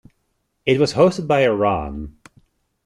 [0.65, 2.17] It was hosted by Iran.